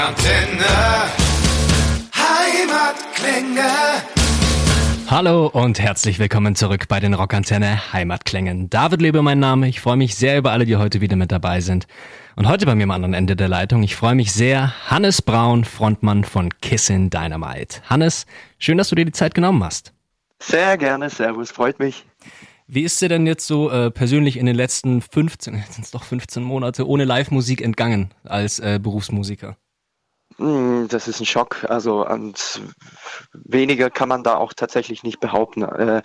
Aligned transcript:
Rockantenne. 0.00 0.64
Heimatklänge. 2.16 3.70
Hallo 5.08 5.46
und 5.48 5.78
herzlich 5.78 6.18
willkommen 6.18 6.54
zurück 6.54 6.88
bei 6.88 7.00
den 7.00 7.12
Rockantenne 7.12 7.92
Heimatklängen. 7.92 8.70
David 8.70 9.02
Lebe 9.02 9.20
mein 9.20 9.40
Name. 9.40 9.68
Ich 9.68 9.82
freue 9.82 9.98
mich 9.98 10.14
sehr 10.14 10.38
über 10.38 10.52
alle, 10.52 10.64
die 10.64 10.76
heute 10.76 11.02
wieder 11.02 11.16
mit 11.16 11.30
dabei 11.30 11.60
sind. 11.60 11.86
Und 12.34 12.48
heute 12.48 12.64
bei 12.64 12.74
mir 12.74 12.84
am 12.84 12.92
anderen 12.92 13.12
Ende 13.12 13.36
der 13.36 13.48
Leitung, 13.48 13.82
ich 13.82 13.94
freue 13.94 14.14
mich 14.14 14.32
sehr, 14.32 14.72
Hannes 14.88 15.20
Braun, 15.20 15.66
Frontmann 15.66 16.24
von 16.24 16.48
Kissin 16.62 17.10
Dynamite. 17.10 17.82
Hannes, 17.84 18.24
schön, 18.58 18.78
dass 18.78 18.88
du 18.88 18.94
dir 18.94 19.04
die 19.04 19.12
Zeit 19.12 19.34
genommen 19.34 19.62
hast. 19.62 19.92
Sehr 20.38 20.78
gerne, 20.78 21.10
Servus, 21.10 21.50
freut 21.50 21.78
mich. 21.78 22.06
Wie 22.66 22.84
ist 22.84 23.02
dir 23.02 23.10
denn 23.10 23.26
jetzt 23.26 23.46
so 23.46 23.70
äh, 23.70 23.90
persönlich 23.90 24.38
in 24.38 24.46
den 24.46 24.56
letzten 24.56 25.02
15, 25.02 25.62
sind 25.68 25.84
es 25.84 25.90
doch 25.90 26.04
15 26.04 26.42
Monate 26.42 26.88
ohne 26.88 27.04
Live-Musik 27.04 27.60
entgangen 27.60 28.14
als 28.24 28.60
äh, 28.60 28.80
Berufsmusiker? 28.82 29.58
Hm, 30.38 30.88
das 30.88 31.08
ist 31.08 31.20
ein 31.20 31.26
Schock. 31.26 31.64
Also 31.68 32.06
und 32.06 32.62
weniger 33.32 33.90
kann 33.90 34.08
man 34.08 34.22
da 34.22 34.36
auch 34.36 34.52
tatsächlich 34.52 35.02
nicht 35.02 35.20
behaupten. 35.20 35.62
Äh, 35.62 36.02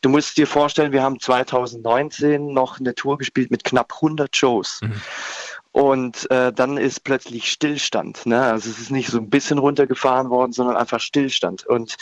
du 0.00 0.08
musst 0.08 0.36
dir 0.36 0.46
vorstellen, 0.46 0.92
wir 0.92 1.02
haben 1.02 1.20
2019 1.20 2.52
noch 2.52 2.80
eine 2.80 2.94
Tour 2.94 3.18
gespielt 3.18 3.50
mit 3.50 3.64
knapp 3.64 3.94
100 3.94 4.34
Shows. 4.34 4.80
Mhm. 4.82 5.02
Und 5.76 6.30
äh, 6.30 6.54
dann 6.54 6.78
ist 6.78 7.04
plötzlich 7.04 7.52
Stillstand. 7.52 8.24
Ne? 8.24 8.40
Also 8.40 8.70
es 8.70 8.78
ist 8.78 8.90
nicht 8.90 9.10
so 9.10 9.18
ein 9.18 9.28
bisschen 9.28 9.58
runtergefahren 9.58 10.30
worden, 10.30 10.52
sondern 10.52 10.74
einfach 10.74 11.00
Stillstand. 11.00 11.66
Und 11.66 11.98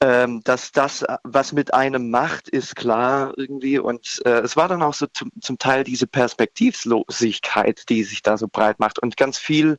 ja. 0.00 0.24
ähm, 0.24 0.40
dass 0.42 0.72
das, 0.72 1.04
was 1.22 1.52
mit 1.52 1.72
einem 1.72 2.10
macht, 2.10 2.48
ist 2.48 2.74
klar 2.74 3.32
irgendwie. 3.36 3.78
Und 3.78 4.20
äh, 4.24 4.40
es 4.40 4.56
war 4.56 4.66
dann 4.66 4.82
auch 4.82 4.94
so 4.94 5.06
zum, 5.06 5.56
Teil 5.58 5.84
diese 5.84 6.08
Perspektivlosigkeit, 6.08 7.88
die 7.88 8.02
sich 8.02 8.22
da 8.22 8.36
so 8.36 8.48
breit 8.48 8.80
macht. 8.80 9.00
Und 9.00 9.16
ganz 9.16 9.38
viel 9.38 9.78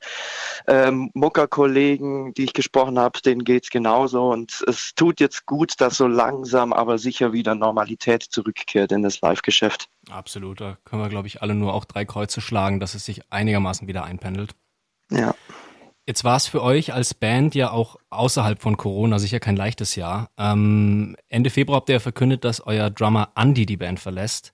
ähm, 0.65 1.11
Muckerkollegen, 1.13 2.33
die 2.35 2.45
ich 2.45 2.53
gesprochen 2.53 2.97
habe, 2.97 3.19
denen 3.19 3.43
geht's 3.43 3.71
genauso. 3.71 4.31
Und 4.31 4.63
es 4.67 4.95
tut 4.95 5.19
jetzt 5.19 5.45
gut, 5.45 5.81
dass 5.81 5.97
so 5.97 6.07
langsam, 6.07 6.71
aber 6.71 6.97
sicher 6.97 7.33
wieder 7.33 7.55
Normalität 7.55 8.23
zurückkehrt 8.23 8.93
in 8.93 9.03
das 9.03 9.19
Live-Geschäft. 9.19 9.89
Absolut, 10.09 10.59
da 10.59 10.77
können 10.85 11.01
wir, 11.01 11.09
glaube 11.09 11.27
ich, 11.27 11.41
alle 11.41 11.55
nur 11.55 11.73
auch 11.73 11.85
drei 11.85 12.03
Kreuze 12.03 12.41
schlagen, 12.41 12.79
dass 12.79 12.93
es 12.93 13.05
sich 13.05 13.21
einigermaßen 13.33 13.87
wieder 13.87 14.05
einpendelt. 14.05 14.55
Ja. 15.11 15.33
Jetzt 16.05 16.25
war 16.25 16.35
es 16.35 16.47
für 16.47 16.61
euch 16.61 16.93
als 16.93 17.13
Band 17.13 17.55
ja 17.55 17.71
auch 17.71 17.95
außerhalb 18.09 18.61
von 18.61 18.75
Corona 18.75 19.19
sicher 19.19 19.39
kein 19.39 19.55
leichtes 19.55 19.95
Jahr. 19.95 20.29
Ähm, 20.37 21.15
Ende 21.29 21.49
Februar 21.49 21.77
habt 21.77 21.89
ihr 21.89 21.93
ja 21.93 21.99
verkündet, 21.99 22.43
dass 22.43 22.65
euer 22.65 22.89
Drummer 22.89 23.29
Andy 23.35 23.65
die 23.65 23.77
Band 23.77 24.01
verlässt. 24.01 24.53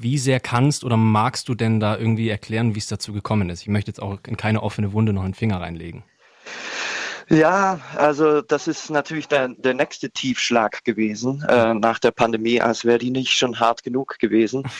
Wie 0.00 0.18
sehr 0.18 0.40
kannst 0.40 0.84
oder 0.84 0.98
magst 0.98 1.48
du 1.48 1.54
denn 1.54 1.80
da 1.80 1.96
irgendwie 1.96 2.28
erklären, 2.28 2.74
wie 2.74 2.78
es 2.78 2.88
dazu 2.88 3.14
gekommen 3.14 3.48
ist? 3.48 3.62
Ich 3.62 3.68
möchte 3.68 3.90
jetzt 3.90 4.02
auch 4.02 4.18
in 4.26 4.36
keine 4.36 4.62
offene 4.62 4.92
Wunde 4.92 5.14
noch 5.14 5.24
einen 5.24 5.32
Finger 5.32 5.62
reinlegen. 5.62 6.04
Ja, 7.28 7.80
also 7.96 8.42
das 8.42 8.68
ist 8.68 8.90
natürlich 8.90 9.28
der, 9.28 9.48
der 9.48 9.74
nächste 9.74 10.10
Tiefschlag 10.10 10.84
gewesen 10.84 11.42
äh, 11.48 11.72
nach 11.72 11.98
der 11.98 12.10
Pandemie, 12.10 12.60
als 12.60 12.84
wäre 12.84 12.98
die 12.98 13.10
nicht 13.10 13.32
schon 13.32 13.58
hart 13.58 13.82
genug 13.82 14.18
gewesen. 14.18 14.64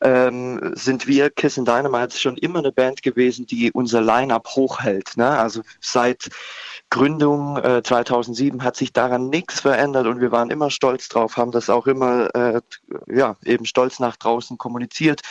Ähm, 0.00 0.74
sind 0.76 1.08
wir 1.08 1.28
Kiss 1.28 1.58
and 1.58 1.66
Dynamite 1.66 2.16
schon 2.16 2.36
immer 2.36 2.60
eine 2.60 2.70
Band 2.70 3.02
gewesen, 3.02 3.46
die 3.46 3.72
unser 3.72 4.00
Line-up 4.00 4.46
hochhält. 4.50 5.16
Ne? 5.16 5.26
Also 5.26 5.62
seit 5.80 6.28
Gründung 6.88 7.56
äh, 7.56 7.82
2007 7.82 8.62
hat 8.62 8.76
sich 8.76 8.92
daran 8.92 9.28
nichts 9.28 9.58
verändert 9.58 10.06
und 10.06 10.20
wir 10.20 10.30
waren 10.30 10.50
immer 10.50 10.70
stolz 10.70 11.08
drauf, 11.08 11.36
haben 11.36 11.50
das 11.50 11.68
auch 11.68 11.88
immer 11.88 12.32
äh, 12.32 12.60
ja 13.08 13.34
eben 13.44 13.64
stolz 13.64 13.98
nach 13.98 14.16
draußen 14.16 14.56
kommuniziert. 14.56 15.22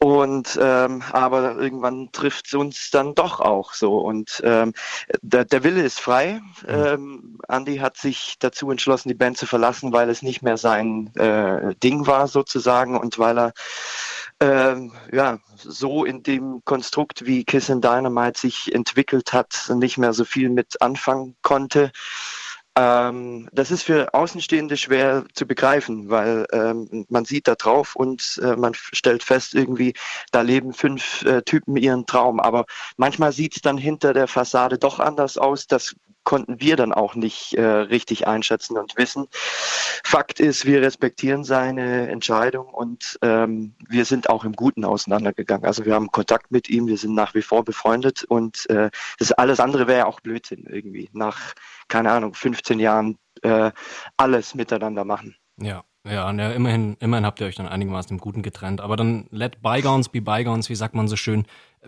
Und 0.00 0.56
ähm, 0.62 1.02
aber 1.10 1.56
irgendwann 1.56 2.10
trifft 2.12 2.46
es 2.46 2.54
uns 2.54 2.90
dann 2.90 3.16
doch 3.16 3.40
auch 3.40 3.72
so. 3.72 3.98
Und 3.98 4.40
ähm, 4.44 4.72
der, 5.22 5.44
der 5.44 5.64
Wille 5.64 5.82
ist 5.82 5.98
frei. 5.98 6.40
Mhm. 6.62 6.68
Ähm, 6.68 7.38
Andy 7.48 7.78
hat 7.78 7.96
sich 7.96 8.36
dazu 8.38 8.70
entschlossen, 8.70 9.08
die 9.08 9.16
Band 9.16 9.38
zu 9.38 9.46
verlassen, 9.46 9.92
weil 9.92 10.08
es 10.08 10.22
nicht 10.22 10.42
mehr 10.42 10.56
sein 10.56 11.12
äh, 11.16 11.74
Ding 11.82 12.06
war 12.06 12.28
sozusagen 12.28 12.96
und 12.96 13.18
weil 13.18 13.38
er 13.38 13.52
ähm, 14.40 14.92
ja 15.10 15.40
so 15.56 16.04
in 16.04 16.22
dem 16.22 16.62
Konstrukt, 16.64 17.26
wie 17.26 17.44
Kiss 17.44 17.68
and 17.68 17.84
Dynamite 17.84 18.38
sich 18.38 18.72
entwickelt 18.72 19.32
hat, 19.32 19.68
nicht 19.74 19.98
mehr 19.98 20.12
so 20.12 20.24
viel 20.24 20.48
mit 20.48 20.80
anfangen 20.80 21.34
konnte. 21.42 21.90
Ähm, 22.78 23.48
das 23.52 23.72
ist 23.72 23.82
für 23.82 24.14
Außenstehende 24.14 24.76
schwer 24.76 25.24
zu 25.34 25.48
begreifen, 25.48 26.10
weil 26.10 26.46
ähm, 26.52 27.06
man 27.08 27.24
sieht 27.24 27.48
da 27.48 27.56
drauf 27.56 27.96
und 27.96 28.40
äh, 28.40 28.54
man 28.54 28.72
stellt 28.74 29.24
fest, 29.24 29.54
irgendwie, 29.54 29.94
da 30.30 30.42
leben 30.42 30.72
fünf 30.72 31.24
äh, 31.24 31.42
Typen 31.42 31.76
ihren 31.76 32.06
Traum. 32.06 32.38
Aber 32.38 32.66
manchmal 32.96 33.32
sieht 33.32 33.56
es 33.56 33.62
dann 33.62 33.78
hinter 33.78 34.14
der 34.14 34.28
Fassade 34.28 34.78
doch 34.78 35.00
anders 35.00 35.38
aus. 35.38 35.66
Das 35.66 35.96
konnten 36.28 36.60
wir 36.60 36.76
dann 36.76 36.92
auch 36.92 37.14
nicht 37.14 37.54
äh, 37.54 37.64
richtig 37.64 38.26
einschätzen 38.26 38.76
und 38.76 38.98
wissen. 38.98 39.28
Fakt 40.04 40.40
ist, 40.40 40.66
wir 40.66 40.82
respektieren 40.82 41.42
seine 41.42 42.10
Entscheidung 42.10 42.66
und 42.66 43.18
ähm, 43.22 43.74
wir 43.88 44.04
sind 44.04 44.28
auch 44.28 44.44
im 44.44 44.52
Guten 44.52 44.84
auseinandergegangen. 44.84 45.64
Also 45.64 45.86
wir 45.86 45.94
haben 45.94 46.12
Kontakt 46.12 46.50
mit 46.50 46.68
ihm, 46.68 46.86
wir 46.86 46.98
sind 46.98 47.14
nach 47.14 47.32
wie 47.32 47.40
vor 47.40 47.64
befreundet 47.64 48.24
und 48.24 48.68
äh, 48.68 48.90
das 49.18 49.32
alles 49.32 49.58
andere 49.58 49.86
wäre 49.86 50.00
ja 50.00 50.04
auch 50.06 50.20
Blödsinn 50.20 50.66
irgendwie. 50.68 51.08
Nach, 51.14 51.54
keine 51.88 52.12
Ahnung, 52.12 52.34
15 52.34 52.78
Jahren 52.78 53.16
äh, 53.40 53.70
alles 54.18 54.54
miteinander 54.54 55.06
machen. 55.06 55.34
Ja. 55.56 55.82
Ja, 56.04 56.30
ja, 56.30 56.50
immerhin, 56.52 56.96
immerhin 57.00 57.26
habt 57.26 57.40
ihr 57.40 57.46
euch 57.46 57.56
dann 57.56 57.68
einigermaßen 57.68 58.10
im 58.12 58.18
Guten 58.18 58.42
getrennt. 58.42 58.82
Aber 58.82 58.96
dann 58.96 59.28
let 59.30 59.62
bygones 59.62 60.10
be 60.10 60.20
bygones, 60.20 60.68
wie 60.68 60.74
sagt 60.74 60.94
man 60.94 61.08
so 61.08 61.16
schön. 61.16 61.46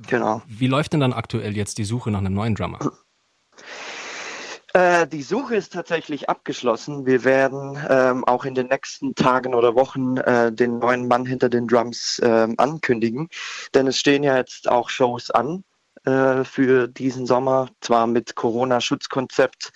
Genau. 0.08 0.40
Wie 0.46 0.66
läuft 0.66 0.94
denn 0.94 1.00
dann 1.00 1.12
aktuell 1.12 1.56
jetzt 1.56 1.76
die 1.76 1.84
Suche 1.84 2.10
nach 2.10 2.18
einem 2.18 2.34
neuen 2.34 2.54
Drummer? 2.54 2.78
Äh, 4.72 5.06
die 5.06 5.22
Suche 5.22 5.56
ist 5.56 5.72
tatsächlich 5.72 6.28
abgeschlossen. 6.28 7.06
Wir 7.06 7.24
werden 7.24 7.78
ähm, 7.88 8.24
auch 8.24 8.44
in 8.44 8.54
den 8.54 8.68
nächsten 8.68 9.14
Tagen 9.14 9.54
oder 9.54 9.74
Wochen 9.74 10.16
äh, 10.18 10.52
den 10.52 10.78
neuen 10.78 11.08
Mann 11.08 11.26
hinter 11.26 11.48
den 11.48 11.66
Drums 11.66 12.20
ähm, 12.22 12.54
ankündigen, 12.56 13.28
denn 13.74 13.88
es 13.88 13.98
stehen 13.98 14.22
ja 14.22 14.36
jetzt 14.36 14.68
auch 14.68 14.88
Shows 14.88 15.30
an 15.30 15.64
äh, 16.04 16.44
für 16.44 16.86
diesen 16.86 17.26
Sommer, 17.26 17.68
zwar 17.80 18.06
mit 18.06 18.36
Corona-Schutzkonzept, 18.36 19.72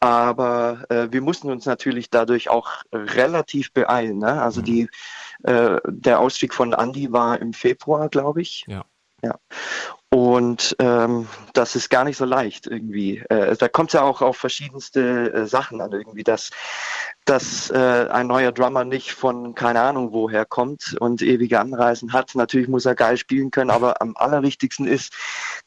aber 0.00 0.84
äh, 0.88 1.06
wir 1.12 1.22
mussten 1.22 1.50
uns 1.50 1.64
natürlich 1.64 2.10
dadurch 2.10 2.50
auch 2.50 2.82
relativ 2.92 3.72
beeilen. 3.72 4.18
Ne? 4.18 4.42
Also 4.42 4.60
mhm. 4.60 4.64
die, 4.64 4.88
äh, 5.44 5.78
der 5.86 6.18
Ausstieg 6.18 6.52
von 6.52 6.72
Andy 6.72 7.12
war 7.12 7.40
im 7.40 7.52
Februar, 7.52 8.08
glaube 8.08 8.42
ich. 8.42 8.64
Ja. 8.66 8.84
Ja. 9.22 9.38
Und 10.16 10.74
ähm, 10.78 11.28
das 11.52 11.76
ist 11.76 11.90
gar 11.90 12.02
nicht 12.04 12.16
so 12.16 12.24
leicht 12.24 12.66
irgendwie. 12.66 13.18
Äh, 13.28 13.54
da 13.54 13.68
kommt 13.68 13.90
es 13.90 13.92
ja 13.92 14.00
auch 14.00 14.22
auf 14.22 14.38
verschiedenste 14.38 15.30
äh, 15.30 15.46
Sachen 15.46 15.82
an 15.82 15.92
irgendwie, 15.92 16.24
dass, 16.24 16.48
dass 17.26 17.68
äh, 17.68 18.08
ein 18.10 18.26
neuer 18.26 18.50
Drummer 18.50 18.86
nicht 18.86 19.12
von 19.12 19.54
keine 19.54 19.82
Ahnung 19.82 20.14
woher 20.14 20.46
kommt 20.46 20.96
und 21.00 21.20
ewige 21.20 21.60
Anreisen 21.60 22.14
hat. 22.14 22.34
Natürlich 22.34 22.66
muss 22.66 22.86
er 22.86 22.94
geil 22.94 23.18
spielen 23.18 23.50
können, 23.50 23.68
aber 23.68 24.00
am 24.00 24.16
allerwichtigsten 24.16 24.86
ist, 24.86 25.12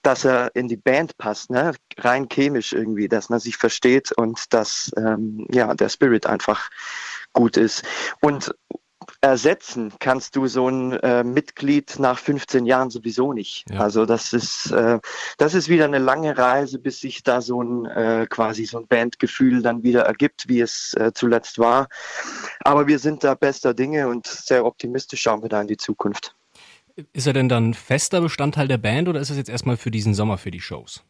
dass 0.02 0.26
er 0.26 0.50
in 0.56 0.68
die 0.68 0.78
Band 0.78 1.16
passt, 1.20 1.52
ne? 1.52 1.76
rein 2.00 2.28
chemisch 2.28 2.74
irgendwie, 2.74 3.08
dass 3.08 3.30
man 3.30 3.40
sich 3.40 3.56
versteht 3.56 4.12
und 4.14 4.52
dass 4.52 4.92
ähm, 4.98 5.46
ja 5.52 5.76
der 5.76 5.90
Spirit 5.90 6.26
einfach 6.26 6.72
gut 7.34 7.56
ist. 7.56 7.84
Und 8.20 8.56
ersetzen 9.22 9.94
kannst 10.00 10.36
du 10.36 10.48
so 10.48 10.68
ein 10.68 10.94
äh, 10.94 11.24
Mitglied 11.24 12.00
nach 12.00 12.20
15 12.20 12.66
Jahren 12.66 12.90
sowieso 12.90 13.34
nicht. 13.34 13.66
Ja. 13.70 13.80
Also 13.82 14.06
das 14.06 14.34
ist 14.34 14.72
äh, 14.72 15.00
das 15.38 15.54
ist 15.54 15.70
wieder 15.70 15.86
eine 15.86 16.00
lange 16.00 16.38
Reise, 16.38 16.80
bis 16.80 17.00
sich 17.00 17.24
da 17.24 17.42
so 17.42 17.62
ein 17.62 17.86
äh, 17.86 18.28
quasi 18.30 18.66
so 18.66 18.80
ein 18.80 18.88
Bandgefühl 18.88 19.62
dann 19.62 19.84
wieder 19.84 20.02
ergibt, 20.02 20.48
wie 20.48 20.62
es 20.62 20.94
äh, 20.94 21.12
zuletzt 21.14 21.60
war. 21.60 21.88
Aber 22.62 22.88
wir 22.88 23.00
sind 23.00 23.24
da 23.24 23.36
bester 23.36 23.74
Dinge 23.74 24.08
und 24.08 24.28
sehr 24.28 24.66
optimistisch 24.66 25.22
schauen 25.22 25.42
wir 25.42 25.50
da 25.50 25.62
in 25.62 25.68
die 25.68 25.78
Zukunft. 25.78 26.36
Ist 27.14 27.28
er 27.28 27.34
denn 27.34 27.50
dann 27.50 27.74
fester 27.74 28.22
Bestandteil 28.22 28.68
der 28.68 28.78
Band 28.78 29.08
oder 29.08 29.20
ist 29.20 29.30
es 29.30 29.38
jetzt 29.38 29.50
erstmal 29.50 29.78
für 29.78 29.92
diesen 29.92 30.14
Sommer 30.14 30.38
für 30.38 30.52
die 30.52 30.60
Shows? 30.60 31.04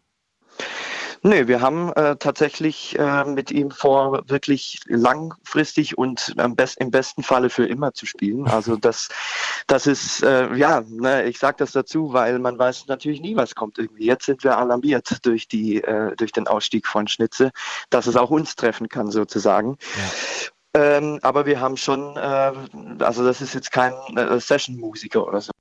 Nee, 1.21 1.47
wir 1.47 1.61
haben 1.61 1.91
äh, 1.93 2.15
tatsächlich 2.15 2.97
äh, 2.97 3.25
mit 3.25 3.51
ihm 3.51 3.71
vor, 3.71 4.23
wirklich 4.27 4.79
langfristig 4.87 5.97
und 5.97 6.33
am 6.37 6.55
best, 6.55 6.77
im 6.79 6.91
besten 6.91 7.23
Falle 7.23 7.49
für 7.49 7.65
immer 7.65 7.93
zu 7.93 8.05
spielen. 8.05 8.47
Also 8.47 8.75
das, 8.77 9.09
das 9.67 9.87
ist, 9.87 10.23
äh, 10.23 10.53
ja, 10.55 10.81
ne, 10.87 11.25
ich 11.25 11.37
sage 11.37 11.57
das 11.59 11.73
dazu, 11.73 12.13
weil 12.13 12.39
man 12.39 12.57
weiß 12.57 12.87
natürlich 12.87 13.21
nie, 13.21 13.35
was 13.35 13.55
kommt 13.55 13.77
irgendwie. 13.77 14.05
Jetzt 14.05 14.25
sind 14.25 14.43
wir 14.43 14.57
alarmiert 14.57 15.25
durch, 15.25 15.47
die, 15.47 15.83
äh, 15.83 16.15
durch 16.15 16.31
den 16.31 16.47
Ausstieg 16.47 16.87
von 16.87 17.07
Schnitze, 17.07 17.51
dass 17.89 18.07
es 18.07 18.15
auch 18.15 18.29
uns 18.29 18.55
treffen 18.55 18.87
kann 18.87 19.11
sozusagen. 19.11 19.77
Ja. 19.97 20.49
Ähm, 20.81 21.19
aber 21.23 21.45
wir 21.45 21.59
haben 21.59 21.77
schon, 21.77 22.15
äh, 22.15 22.51
also 22.99 23.25
das 23.25 23.41
ist 23.41 23.55
jetzt 23.55 23.71
kein 23.71 23.93
äh, 24.15 24.39
Session-Musiker 24.39 25.27
oder 25.27 25.41
so 25.41 25.51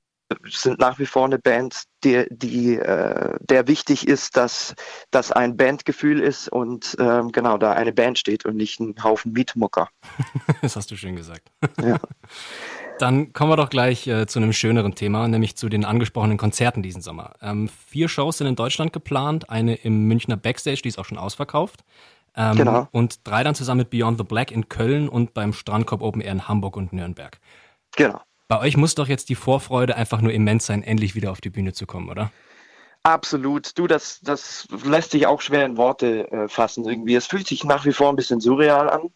sind 0.49 0.79
nach 0.79 0.99
wie 0.99 1.05
vor 1.05 1.25
eine 1.25 1.39
Band, 1.39 1.83
die, 2.03 2.25
die 2.29 2.75
äh, 2.75 3.37
der 3.41 3.67
wichtig 3.67 4.07
ist, 4.07 4.37
dass 4.37 4.75
das 5.11 5.31
ein 5.31 5.57
Bandgefühl 5.57 6.19
ist 6.19 6.49
und 6.49 6.95
ähm, 6.99 7.31
genau 7.31 7.57
da 7.57 7.73
eine 7.73 7.93
Band 7.93 8.19
steht 8.19 8.45
und 8.45 8.55
nicht 8.55 8.79
ein 8.79 9.03
Haufen 9.03 9.33
Mietmucker. 9.33 9.89
das 10.61 10.75
hast 10.75 10.91
du 10.91 10.95
schön 10.95 11.15
gesagt. 11.15 11.49
ja. 11.81 11.97
Dann 12.99 13.31
kommen 13.31 13.49
wir 13.49 13.55
doch 13.55 13.69
gleich 13.69 14.07
äh, 14.07 14.27
zu 14.27 14.39
einem 14.39 14.51
schöneren 14.51 14.93
Thema, 14.93 15.25
nämlich 15.29 15.55
zu 15.55 15.69
den 15.69 15.85
angesprochenen 15.85 16.37
Konzerten 16.37 16.83
diesen 16.83 17.01
Sommer. 17.01 17.33
Ähm, 17.41 17.69
vier 17.87 18.09
Shows 18.09 18.39
sind 18.39 18.47
in 18.47 18.57
Deutschland 18.57 18.91
geplant, 18.91 19.49
eine 19.49 19.75
im 19.75 20.05
Münchner 20.07 20.35
Backstage, 20.35 20.81
die 20.83 20.89
ist 20.89 20.99
auch 20.99 21.05
schon 21.05 21.17
ausverkauft. 21.17 21.85
Ähm, 22.35 22.57
genau. 22.57 22.87
Und 22.91 23.25
drei 23.25 23.43
dann 23.43 23.55
zusammen 23.55 23.79
mit 23.79 23.89
Beyond 23.89 24.17
the 24.17 24.25
Black 24.25 24.51
in 24.51 24.67
Köln 24.67 25.07
und 25.07 25.33
beim 25.33 25.53
Strandkorb 25.53 26.01
Open 26.01 26.21
Air 26.21 26.33
in 26.33 26.47
Hamburg 26.49 26.75
und 26.75 26.91
Nürnberg. 26.91 27.39
Genau. 27.95 28.21
Bei 28.49 28.59
euch 28.59 28.77
muss 28.77 28.95
doch 28.95 29.07
jetzt 29.07 29.29
die 29.29 29.35
Vorfreude 29.35 29.95
einfach 29.95 30.21
nur 30.21 30.33
immens 30.33 30.65
sein, 30.65 30.81
endlich 30.81 31.13
wieder 31.13 31.31
auf 31.31 31.39
die 31.39 31.51
Bühne 31.51 31.71
zu 31.71 31.85
kommen, 31.85 32.09
oder? 32.09 32.31
Absolut. 33.03 33.77
Du, 33.77 33.85
das, 33.85 34.19
das 34.21 34.67
lässt 34.83 35.11
sich 35.11 35.27
auch 35.27 35.39
schwer 35.39 35.65
in 35.65 35.77
Worte 35.77 36.29
äh, 36.31 36.47
fassen 36.49 36.83
irgendwie. 36.83 37.13
Es 37.13 37.27
fühlt 37.27 37.47
sich 37.47 37.63
nach 37.63 37.85
wie 37.85 37.93
vor 37.93 38.09
ein 38.09 38.15
bisschen 38.15 38.41
surreal 38.41 38.89
an, 38.89 39.11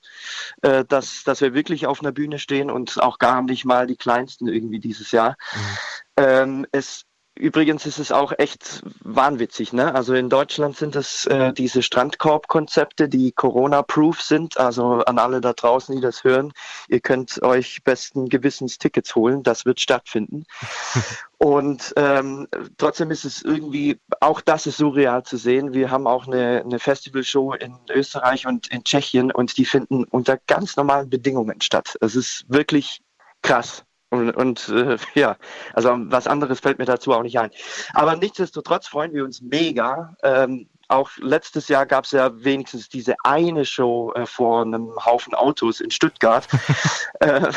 äh, 0.61 0.85
dass, 0.85 1.23
dass 1.23 1.41
wir 1.41 1.55
wirklich 1.55 1.87
auf 1.87 1.99
einer 1.99 2.11
Bühne 2.11 2.37
stehen 2.37 2.69
und 2.69 3.01
auch 3.01 3.17
gar 3.17 3.41
nicht 3.41 3.65
mal 3.65 3.87
die 3.87 3.97
kleinsten 3.97 4.47
irgendwie 4.47 4.79
dieses 4.79 5.11
Jahr. 5.11 5.35
Mhm. 5.55 5.77
Ähm, 6.17 6.67
es 6.71 7.05
Übrigens 7.35 7.87
ist 7.87 7.97
es 7.97 8.11
auch 8.11 8.31
echt 8.37 8.83
wahnwitzig. 9.01 9.73
Ne? 9.73 9.95
Also 9.95 10.13
in 10.13 10.29
Deutschland 10.29 10.77
sind 10.77 10.95
es 10.95 11.25
äh, 11.25 11.51
diese 11.51 11.81
Strandkorb-Konzepte, 11.81 13.09
die 13.09 13.31
Corona-proof 13.31 14.21
sind. 14.21 14.59
Also 14.59 14.99
an 14.99 15.17
alle 15.17 15.41
da 15.41 15.53
draußen, 15.53 15.95
die 15.95 16.01
das 16.01 16.23
hören, 16.23 16.53
ihr 16.89 16.99
könnt 16.99 17.41
euch 17.41 17.83
besten 17.83 18.29
Gewissens 18.29 18.77
Tickets 18.77 19.15
holen. 19.15 19.41
Das 19.41 19.65
wird 19.65 19.79
stattfinden. 19.79 20.45
Und 21.39 21.93
ähm, 21.97 22.47
trotzdem 22.77 23.09
ist 23.09 23.25
es 23.25 23.41
irgendwie, 23.41 23.99
auch 24.21 24.39
das 24.39 24.67
ist 24.67 24.77
surreal 24.77 25.23
zu 25.23 25.37
sehen. 25.37 25.73
Wir 25.73 25.89
haben 25.89 26.07
auch 26.07 26.27
eine, 26.27 26.61
eine 26.63 26.79
Festivalshow 26.79 27.53
in 27.53 27.75
Österreich 27.89 28.47
und 28.47 28.67
in 28.67 28.85
Tschechien 28.85 29.29
und 29.29 29.57
die 29.57 29.65
finden 29.65 30.05
unter 30.05 30.37
ganz 30.47 30.77
normalen 30.77 31.09
Bedingungen 31.09 31.59
statt. 31.59 31.97
Es 31.99 32.15
ist 32.15 32.45
wirklich 32.47 33.01
krass. 33.41 33.83
Und, 34.13 34.29
und 34.31 34.69
äh, 34.69 34.97
ja, 35.15 35.37
also 35.73 35.95
was 35.97 36.27
anderes 36.27 36.59
fällt 36.59 36.77
mir 36.77 36.85
dazu 36.85 37.13
auch 37.13 37.23
nicht 37.23 37.39
ein. 37.39 37.49
Aber 37.93 38.15
nichtsdestotrotz 38.15 38.87
freuen 38.87 39.11
wir 39.13 39.23
uns 39.23 39.41
mega. 39.41 40.15
Ähm, 40.21 40.69
auch 40.87 41.11
letztes 41.17 41.67
Jahr 41.67 41.85
gab 41.85 42.05
es 42.05 42.11
ja 42.11 42.31
wenigstens 42.43 42.89
diese 42.89 43.15
eine 43.23 43.65
Show 43.65 44.11
äh, 44.13 44.25
vor 44.25 44.61
einem 44.61 44.93
Haufen 45.05 45.33
Autos 45.33 45.79
in 45.79 45.91
Stuttgart. 45.91 46.47
äh, 47.19 47.51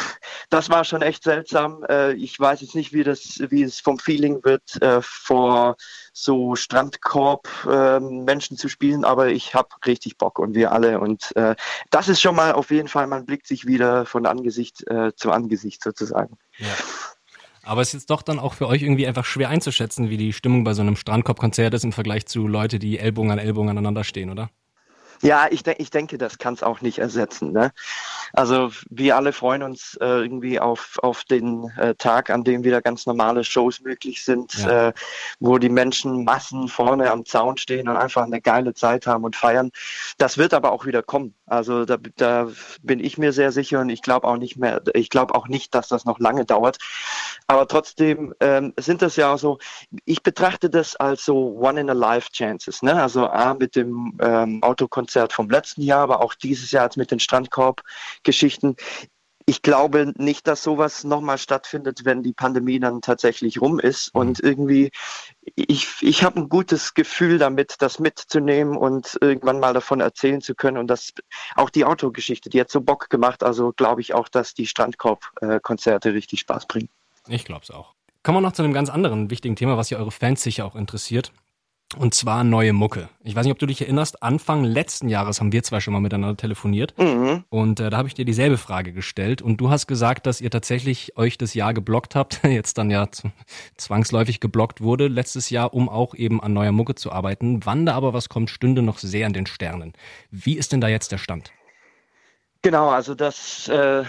das 0.51 0.71
war 0.71 0.85
schon 0.85 1.03
echt 1.03 1.25
seltsam. 1.25 1.85
Äh, 1.89 2.13
ich 2.13 2.39
weiß 2.39 2.61
jetzt 2.61 2.75
nicht, 2.75 2.93
wie 2.93 3.05
das, 3.05 3.39
wie 3.49 3.63
es 3.63 3.81
vom 3.81 3.99
Feeling 3.99 4.45
wird, 4.45 4.81
äh, 4.83 5.01
vor 5.03 5.77
so 6.13 6.57
Strandkorb 6.57 7.49
ähm, 7.71 8.27
zu 8.41 8.69
spielen, 8.69 9.05
aber 9.05 9.29
ich 9.29 9.55
habe 9.55 9.69
richtig 9.85 10.19
Bock 10.19 10.39
und 10.39 10.55
wir 10.55 10.73
alle. 10.73 11.01
Und 11.01 11.35
äh, 11.37 11.57
das 11.91 12.09
ist 12.09 12.21
schon 12.21 12.37
mal 12.37 12.53
auf 12.53 12.71
jeden 12.71 12.89
Fall, 12.89 13.07
man 13.07 13.27
blickt 13.27 13.47
sich 13.47 13.67
wieder 13.67 14.07
von 14.07 14.27
Angesicht 14.27 14.87
äh, 14.89 15.15
zu 15.15 15.31
Angesicht 15.31 15.83
sozusagen. 15.83 16.39
Ja. 16.59 16.75
Aber 17.67 17.81
es 17.81 17.89
ist 17.89 17.95
jetzt 17.95 18.11
doch 18.11 18.23
dann 18.23 18.39
auch 18.39 18.55
für 18.55 18.69
euch 18.69 18.83
irgendwie 18.83 19.09
einfach 19.09 19.25
schwer 19.25 19.49
einzuschätzen, 19.49 20.09
wie 20.09 20.17
die 20.17 20.33
Stimmung 20.33 20.63
bei 20.63 20.73
so 20.73 20.83
einem 20.83 20.95
Strandkorb-Konzert 20.95 21.75
ist 21.75 21.85
im 21.85 21.91
Vergleich 21.91 22.25
zu 22.27 22.47
Leute, 22.47 22.79
die 22.79 22.99
Ellbogen 22.99 23.33
an 23.33 23.39
Ellbogen 23.39 23.71
aneinander 23.71 24.05
stehen, 24.05 24.31
oder? 24.31 24.51
Ja, 25.23 25.47
ich, 25.51 25.63
de 25.63 25.75
ich 25.79 25.91
denke, 25.91 26.19
das 26.19 26.39
kann 26.39 26.55
es 26.55 26.63
auch 26.63 26.81
nicht 26.81 26.99
ersetzen. 26.99 27.53
Ne? 27.53 27.73
Also 28.33 28.71
wir 28.91 29.17
alle 29.17 29.33
freuen 29.33 29.63
uns 29.63 29.97
äh, 30.01 30.07
irgendwie 30.07 30.61
auf, 30.61 30.99
auf 31.03 31.25
den 31.25 31.71
äh, 31.77 31.95
Tag, 31.95 32.31
an 32.31 32.45
dem 32.45 32.65
wieder 32.65 32.83
ganz 32.83 33.07
normale 33.07 33.45
Shows 33.45 33.81
möglich 33.81 34.25
sind, 34.25 34.55
ja. 34.55 34.89
äh, 34.89 34.93
wo 35.41 35.59
die 35.59 35.69
Menschen 35.69 36.25
Massen 36.25 36.69
vorne 36.69 37.11
am 37.11 37.25
Zaun 37.25 37.57
stehen 37.57 37.89
und 37.89 37.97
einfach 37.97 38.23
eine 38.23 38.41
geile 38.41 38.75
Zeit 38.75 39.07
haben 39.07 39.25
und 39.25 39.37
feiern. 39.37 39.71
Das 40.19 40.39
wird 40.39 40.55
aber 40.55 40.73
auch 40.73 40.87
wieder 40.87 41.03
kommen. 41.03 41.35
Also 41.47 41.85
da, 41.85 41.97
da 42.17 42.49
bin 42.83 43.01
ich 43.01 43.19
mir 43.19 43.33
sehr 43.33 43.53
sicher 43.53 43.81
und 43.81 43.89
ich 43.89 44.03
glaube 44.03 44.27
auch 44.27 44.37
nicht 44.37 44.57
mehr, 44.57 44.83
ich 44.95 45.11
glaube 45.11 45.35
auch 45.35 45.49
nicht, 45.49 45.75
dass 45.75 45.89
das 45.89 46.05
noch 46.05 46.19
lange 46.19 46.45
dauert. 46.45 46.79
Aber 47.47 47.69
trotzdem 47.69 48.35
ähm, 48.41 48.73
sind 48.79 49.03
das 49.03 49.17
ja 49.17 49.33
auch 49.33 49.39
so, 49.39 49.59
ich 50.05 50.23
betrachte 50.23 50.69
das 50.69 50.97
als 50.97 51.25
so 51.25 51.57
One 51.57 51.81
in 51.81 51.91
a 51.91 51.93
Life 51.93 52.31
Chances. 52.33 52.83
Ne? 52.83 53.01
Also 53.01 53.29
A 53.29 53.55
mit 53.55 53.77
dem 53.77 54.19
ähm, 54.21 54.61
Autokonzert 55.07 55.33
vom 55.33 55.49
letzten 55.49 55.83
Jahr, 55.83 56.03
aber 56.03 56.21
auch 56.21 56.35
dieses 56.35 56.71
Jahr 56.71 56.91
mit 56.97 57.11
den 57.11 57.21
Strandkorb-Geschichten 57.21 58.77
ich 59.49 59.63
glaube 59.63 60.13
nicht, 60.17 60.49
dass 60.49 60.65
sowas 60.65 61.05
nochmal 61.05 61.39
stattfindet, 61.39 62.05
wenn 62.05 62.25
die 62.25 62.33
Pandemie 62.33 62.81
dann 62.81 63.01
tatsächlich 63.01 63.61
rum 63.61 63.79
ist. 63.79 64.13
Mhm. 64.13 64.21
Und 64.21 64.41
irgendwie, 64.41 64.91
ich, 65.55 65.87
ich 66.01 66.25
habe 66.25 66.41
ein 66.41 66.49
gutes 66.49 66.95
Gefühl 66.95 67.39
damit, 67.39 67.77
das 67.79 68.01
mitzunehmen 68.01 68.77
und 68.77 69.17
irgendwann 69.21 69.61
mal 69.61 69.73
davon 69.73 70.01
erzählen 70.01 70.41
zu 70.41 70.57
können. 70.57 70.79
Und 70.79 70.89
das 70.89 71.13
auch 71.55 71.71
die 71.71 71.85
Autogeschichte, 71.85 72.51
die 72.51 72.61
hat 72.61 72.73
so 72.73 72.81
Bock 72.81 73.09
gemacht. 73.09 73.45
Also 73.45 73.73
glaube 73.73 74.01
ich 74.01 74.15
auch, 74.15 74.29
dass 74.29 74.53
die 74.53 74.67
Strandkorb-Konzerte 74.67 76.13
richtig 76.13 76.41
Spaß 76.41 76.67
bringen. 76.67 76.89
Ich 77.29 77.45
glaube 77.45 77.63
es 77.63 77.71
auch. 77.71 77.95
Kommen 78.25 78.39
wir 78.39 78.43
noch 78.43 78.53
zu 78.53 78.65
einem 78.65 78.73
ganz 78.73 78.91
anderen 78.91 79.31
wichtigen 79.31 79.55
Thema, 79.55 79.77
was 79.77 79.91
ja 79.91 79.99
eure 79.99 80.11
Fans 80.11 80.43
sicher 80.43 80.65
auch 80.65 80.75
interessiert. 80.75 81.31
Und 81.95 82.15
zwar 82.15 82.43
neue 82.43 82.73
Mucke. 82.73 83.09
Ich 83.23 83.37
weiß 83.37 83.45
nicht, 83.45 83.53
ob 83.53 83.61
du 83.61 83.67
dich 83.67 83.81
erinnerst, 83.81 84.21
Anfang 84.21 84.65
letzten 84.65 85.09
Jahres 85.09 85.41
haben 85.41 85.53
wir 85.53 85.63
zwei 85.63 85.79
schon 85.79 85.93
mal 85.93 86.01
miteinander 86.01 86.37
telefoniert. 86.37 86.99
Mhm. 86.99 87.45
Und 87.49 87.79
äh, 87.79 87.91
da 87.91 87.97
habe 87.97 88.09
ich 88.09 88.15
dir 88.15 88.25
dieselbe 88.25 88.59
Frage 88.59 88.93
gestellt. 88.93 89.41
Und 89.41 89.59
du 89.59 89.71
hast 89.71 89.87
gesagt, 89.87 90.27
dass 90.27 90.41
ihr 90.41 90.51
tatsächlich 90.51 91.17
euch 91.17 91.39
das 91.39 91.55
Jahr 91.55 91.75
geblockt 91.75 92.17
habt, 92.17 92.41
jetzt 92.45 92.79
dann 92.79 92.91
ja 92.91 93.09
zwangsläufig 93.77 94.41
geblockt 94.41 94.81
wurde 94.81 95.07
letztes 95.07 95.49
Jahr, 95.51 95.75
um 95.75 95.89
auch 95.89 96.15
eben 96.17 96.43
an 96.43 96.53
neuer 96.53 96.73
Mucke 96.73 96.97
zu 96.97 97.13
arbeiten. 97.13 97.61
Wann 97.65 97.87
da 97.87 97.95
aber 97.95 98.13
was 98.13 98.29
kommt, 98.29 98.51
stünde 98.51 98.83
noch 98.83 98.99
sehr 98.99 99.27
an 99.27 99.33
den 99.33 99.47
Sternen. 99.47 99.93
Wie 100.33 100.59
ist 100.59 100.73
denn 100.73 100.81
da 100.81 100.89
jetzt 100.89 101.13
der 101.13 101.19
Stand? 101.19 101.53
Genau, 102.63 102.89
also 102.89 103.15
das 103.15 103.69
äh, 103.69 104.03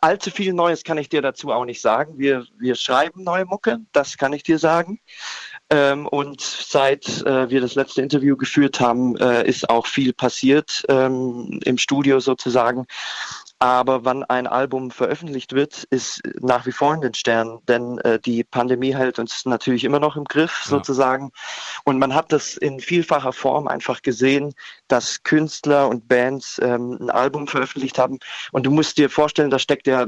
allzu 0.00 0.30
viel 0.30 0.54
Neues 0.54 0.84
kann 0.84 0.96
ich 0.96 1.10
dir 1.10 1.20
dazu 1.20 1.52
auch 1.52 1.66
nicht 1.66 1.82
sagen. 1.82 2.18
Wir, 2.18 2.46
wir 2.58 2.74
schreiben 2.74 3.24
neue 3.24 3.44
Mucke, 3.44 3.78
das 3.92 4.16
kann 4.16 4.32
ich 4.32 4.42
dir 4.42 4.58
sagen. 4.58 5.00
Ähm, 5.70 6.06
und 6.06 6.40
seit 6.40 7.22
äh, 7.26 7.50
wir 7.50 7.60
das 7.60 7.74
letzte 7.74 8.00
Interview 8.00 8.36
geführt 8.36 8.80
haben, 8.80 9.16
äh, 9.16 9.46
ist 9.46 9.68
auch 9.68 9.86
viel 9.86 10.12
passiert 10.12 10.84
ähm, 10.88 11.60
im 11.64 11.76
Studio 11.76 12.20
sozusagen. 12.20 12.86
Aber 13.60 14.04
wann 14.04 14.22
ein 14.22 14.46
Album 14.46 14.92
veröffentlicht 14.92 15.52
wird, 15.52 15.84
ist 15.90 16.22
nach 16.40 16.64
wie 16.66 16.72
vor 16.72 16.94
in 16.94 17.00
den 17.00 17.14
Sternen, 17.14 17.58
denn 17.66 17.98
äh, 17.98 18.20
die 18.20 18.44
Pandemie 18.44 18.94
hält 18.94 19.18
uns 19.18 19.44
natürlich 19.46 19.82
immer 19.82 19.98
noch 19.98 20.16
im 20.16 20.24
Griff 20.24 20.62
ja. 20.64 20.70
sozusagen. 20.70 21.32
Und 21.84 21.98
man 21.98 22.14
hat 22.14 22.30
das 22.30 22.56
in 22.56 22.78
vielfacher 22.78 23.32
Form 23.32 23.66
einfach 23.66 24.02
gesehen, 24.02 24.54
dass 24.86 25.24
Künstler 25.24 25.88
und 25.88 26.06
Bands 26.06 26.60
ähm, 26.62 26.98
ein 27.00 27.10
Album 27.10 27.48
veröffentlicht 27.48 27.98
haben. 27.98 28.18
Und 28.52 28.64
du 28.64 28.70
musst 28.70 28.96
dir 28.96 29.10
vorstellen, 29.10 29.50
da 29.50 29.58
steckt 29.58 29.88
ja 29.88 30.06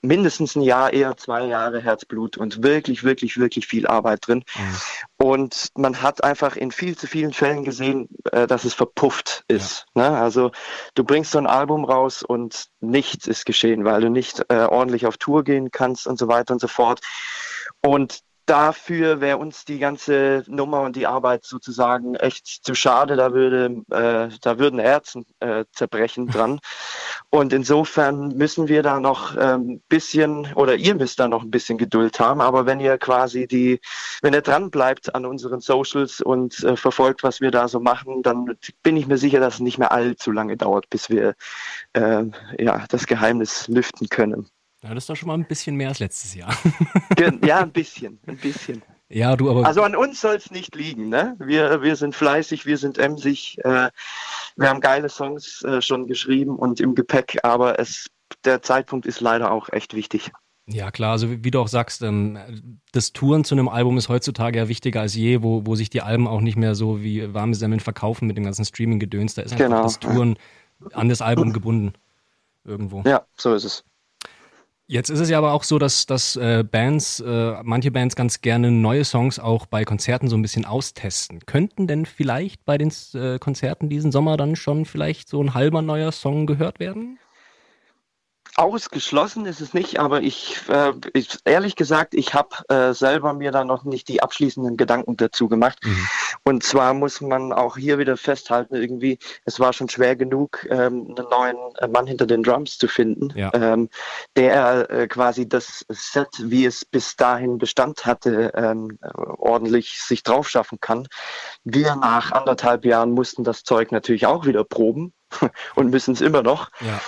mindestens 0.00 0.56
ein 0.56 0.62
Jahr, 0.62 0.90
eher 0.92 1.16
zwei 1.18 1.44
Jahre 1.44 1.82
Herzblut 1.82 2.38
und 2.38 2.62
wirklich, 2.62 3.04
wirklich, 3.04 3.36
wirklich 3.38 3.66
viel 3.66 3.86
Arbeit 3.86 4.26
drin. 4.26 4.42
Mhm. 4.56 4.76
Und 5.24 5.68
man 5.74 6.02
hat 6.02 6.22
einfach 6.22 6.54
in 6.54 6.70
viel 6.70 6.98
zu 6.98 7.06
vielen 7.06 7.32
Fällen 7.32 7.64
gesehen, 7.64 8.10
äh, 8.30 8.46
dass 8.46 8.64
es 8.64 8.74
verpufft 8.74 9.42
ist. 9.48 9.86
Ja. 9.94 10.10
Ne? 10.10 10.18
Also 10.18 10.50
du 10.94 11.02
bringst 11.02 11.30
so 11.30 11.38
ein 11.38 11.46
Album 11.46 11.86
raus 11.86 12.22
und 12.22 12.66
nichts 12.80 13.26
ist 13.26 13.46
geschehen, 13.46 13.86
weil 13.86 14.02
du 14.02 14.10
nicht 14.10 14.44
äh, 14.50 14.66
ordentlich 14.66 15.06
auf 15.06 15.16
Tour 15.16 15.42
gehen 15.42 15.70
kannst 15.70 16.06
und 16.06 16.18
so 16.18 16.28
weiter 16.28 16.52
und 16.52 16.60
so 16.60 16.68
fort. 16.68 17.00
Und 17.80 18.20
dafür 18.46 19.20
wäre 19.20 19.38
uns 19.38 19.64
die 19.64 19.78
ganze 19.78 20.44
Nummer 20.46 20.82
und 20.82 20.96
die 20.96 21.06
Arbeit 21.06 21.44
sozusagen 21.44 22.14
echt 22.14 22.46
zu 22.46 22.74
schade. 22.74 23.16
Da 23.16 23.32
würde, 23.32 23.82
äh, 23.90 24.28
da 24.40 24.58
würden 24.58 24.78
Herzen 24.78 25.24
äh, 25.40 25.64
zerbrechen 25.72 26.26
dran. 26.28 26.60
Und 27.30 27.52
insofern 27.52 28.28
müssen 28.36 28.68
wir 28.68 28.84
da 28.84 29.00
noch 29.00 29.36
ein 29.36 29.60
ähm, 29.60 29.82
bisschen 29.88 30.52
oder 30.54 30.76
ihr 30.76 30.94
müsst 30.94 31.18
da 31.18 31.26
noch 31.26 31.42
ein 31.42 31.50
bisschen 31.50 31.78
Geduld 31.78 32.20
haben. 32.20 32.40
Aber 32.40 32.64
wenn 32.64 32.78
ihr 32.78 32.96
quasi 32.96 33.48
die, 33.48 33.80
wenn 34.22 34.34
ihr 34.34 34.40
dran 34.40 34.70
bleibt 34.70 35.14
an 35.16 35.26
unseren 35.26 35.60
Socials 35.60 36.20
und 36.20 36.62
äh, 36.62 36.76
verfolgt, 36.76 37.24
was 37.24 37.40
wir 37.40 37.50
da 37.50 37.66
so 37.66 37.80
machen, 37.80 38.22
dann 38.22 38.56
bin 38.84 38.96
ich 38.96 39.08
mir 39.08 39.18
sicher, 39.18 39.40
dass 39.40 39.54
es 39.54 39.60
nicht 39.60 39.78
mehr 39.78 39.90
allzu 39.90 40.30
lange 40.30 40.56
dauert, 40.56 40.88
bis 40.90 41.10
wir 41.10 41.34
äh, 41.94 42.24
ja 42.58 42.84
das 42.88 43.06
Geheimnis 43.06 43.66
lüften 43.66 44.08
können. 44.08 44.48
Ja, 44.84 44.92
das 44.92 45.04
ist 45.04 45.08
doch 45.08 45.16
schon 45.16 45.28
mal 45.28 45.34
ein 45.34 45.46
bisschen 45.46 45.76
mehr 45.76 45.88
als 45.88 45.98
letztes 45.98 46.34
Jahr. 46.34 46.54
ja, 47.42 47.60
ein 47.60 47.72
bisschen, 47.72 48.18
ein 48.26 48.36
bisschen. 48.36 48.82
Ja, 49.08 49.34
du 49.34 49.50
aber. 49.50 49.64
Also 49.64 49.82
an 49.82 49.96
uns 49.96 50.20
soll 50.20 50.34
es 50.34 50.50
nicht 50.50 50.74
liegen, 50.74 51.08
ne? 51.08 51.36
Wir, 51.38 51.80
wir 51.80 51.96
sind 51.96 52.14
fleißig, 52.14 52.66
wir 52.66 52.76
sind 52.76 52.98
emsig, 52.98 53.56
äh, 53.64 53.88
wir 54.56 54.68
haben 54.68 54.80
geile 54.80 55.08
Songs 55.08 55.62
äh, 55.62 55.80
schon 55.80 56.06
geschrieben 56.06 56.56
und 56.56 56.80
im 56.80 56.94
Gepäck, 56.94 57.38
aber 57.44 57.78
es, 57.78 58.08
der 58.44 58.60
Zeitpunkt 58.60 59.06
ist 59.06 59.22
leider 59.22 59.52
auch 59.52 59.70
echt 59.70 59.94
wichtig. 59.94 60.30
Ja, 60.66 60.90
klar, 60.90 61.12
also 61.12 61.30
wie, 61.30 61.50
du 61.50 61.60
auch 61.60 61.68
sagst, 61.68 62.02
ähm, 62.02 62.38
das 62.92 63.14
Touren 63.14 63.44
zu 63.44 63.54
einem 63.54 63.68
Album 63.68 63.96
ist 63.96 64.10
heutzutage 64.10 64.58
ja 64.58 64.68
wichtiger 64.68 65.00
als 65.00 65.14
je, 65.14 65.42
wo, 65.42 65.64
wo 65.64 65.76
sich 65.76 65.88
die 65.88 66.02
Alben 66.02 66.26
auch 66.26 66.40
nicht 66.42 66.56
mehr 66.56 66.74
so 66.74 67.02
wie 67.02 67.32
warme 67.32 67.54
Semmeln 67.54 67.80
verkaufen 67.80 68.26
mit 68.26 68.36
dem 68.36 68.44
ganzen 68.44 68.66
Streaming-Gedöns. 68.66 69.34
Da 69.34 69.42
ist 69.42 69.52
einfach 69.52 69.64
genau. 69.64 69.82
das 69.82 69.98
Touren 69.98 70.36
an 70.92 71.08
das 71.08 71.22
Album 71.22 71.54
gebunden. 71.54 71.94
Irgendwo. 72.64 73.02
Ja, 73.06 73.26
so 73.36 73.54
ist 73.54 73.64
es. 73.64 73.84
Jetzt 74.86 75.08
ist 75.08 75.20
es 75.20 75.30
ja 75.30 75.38
aber 75.38 75.52
auch 75.52 75.62
so, 75.62 75.78
dass, 75.78 76.04
dass 76.04 76.36
äh, 76.36 76.62
Bands, 76.62 77.18
äh, 77.20 77.62
manche 77.62 77.90
Bands 77.90 78.16
ganz 78.16 78.42
gerne 78.42 78.70
neue 78.70 79.04
Songs 79.04 79.38
auch 79.38 79.64
bei 79.64 79.84
Konzerten 79.86 80.28
so 80.28 80.36
ein 80.36 80.42
bisschen 80.42 80.66
austesten. 80.66 81.40
Könnten 81.46 81.86
denn 81.86 82.04
vielleicht 82.04 82.66
bei 82.66 82.76
den 82.76 82.92
äh, 83.14 83.38
Konzerten 83.38 83.88
diesen 83.88 84.12
Sommer 84.12 84.36
dann 84.36 84.56
schon 84.56 84.84
vielleicht 84.84 85.30
so 85.30 85.42
ein 85.42 85.54
halber 85.54 85.80
neuer 85.80 86.12
Song 86.12 86.46
gehört 86.46 86.80
werden? 86.80 87.18
Ausgeschlossen 88.56 89.46
ist 89.46 89.60
es 89.60 89.74
nicht, 89.74 89.98
aber 89.98 90.22
ich, 90.22 90.60
äh, 90.68 90.92
ich 91.12 91.38
ehrlich 91.44 91.76
gesagt, 91.76 92.14
ich 92.14 92.34
habe 92.34 92.56
äh, 92.68 92.94
selber 92.94 93.32
mir 93.32 93.50
da 93.50 93.64
noch 93.64 93.84
nicht 93.84 94.08
die 94.08 94.22
abschließenden 94.22 94.76
Gedanken 94.76 95.16
dazu 95.16 95.48
gemacht. 95.48 95.78
Mhm. 95.82 96.08
Und 96.44 96.62
zwar 96.62 96.94
muss 96.94 97.20
man 97.20 97.52
auch 97.52 97.76
hier 97.76 97.98
wieder 97.98 98.16
festhalten, 98.16 98.76
irgendwie, 98.76 99.18
es 99.44 99.58
war 99.58 99.72
schon 99.72 99.88
schwer 99.88 100.14
genug, 100.14 100.66
ähm, 100.70 101.14
einen 101.16 101.28
neuen 101.30 101.92
Mann 101.92 102.06
hinter 102.06 102.26
den 102.26 102.42
Drums 102.42 102.78
zu 102.78 102.86
finden, 102.86 103.32
ja. 103.36 103.50
ähm, 103.54 103.88
der 104.36 104.90
äh, 104.90 105.08
quasi 105.08 105.48
das 105.48 105.84
Set, 105.88 106.28
wie 106.38 106.64
es 106.64 106.84
bis 106.84 107.16
dahin 107.16 107.58
Bestand 107.58 108.06
hatte, 108.06 108.52
ähm, 108.54 108.98
ordentlich 109.38 110.00
sich 110.00 110.22
drauf 110.22 110.48
schaffen 110.48 110.78
kann. 110.80 111.08
Wir 111.64 111.96
nach 111.96 112.32
anderthalb 112.32 112.84
Jahren 112.84 113.12
mussten 113.12 113.42
das 113.42 113.64
Zeug 113.64 113.90
natürlich 113.90 114.26
auch 114.26 114.46
wieder 114.46 114.64
proben 114.64 115.12
und 115.74 115.90
müssen 115.90 116.14
es 116.14 116.20
immer 116.20 116.42
noch. 116.42 116.70
Ja. 116.80 117.00